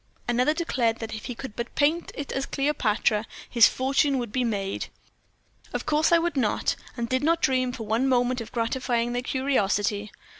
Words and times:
Another 0.27 0.55
declared 0.55 0.97
that 0.97 1.13
if 1.13 1.25
he 1.25 1.35
could 1.35 1.55
but 1.55 1.75
paint 1.75 2.11
it 2.15 2.31
as 2.31 2.47
Cleopatra, 2.47 3.27
his 3.47 3.67
fortune 3.67 4.17
would 4.17 4.31
be 4.31 4.43
made. 4.43 4.87
Of 5.73 5.85
course 5.85 6.11
I 6.11 6.17
would 6.17 6.35
not, 6.35 6.75
and 6.97 7.07
did 7.07 7.21
not 7.23 7.39
dream 7.39 7.71
for 7.71 7.83
one 7.85 8.09
moment 8.09 8.41
of 8.41 8.51
gratifying 8.51 9.13
their 9.13 9.21
curiosity. 9.21 10.11